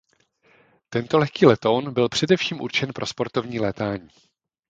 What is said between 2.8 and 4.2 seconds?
pro sportovní létání.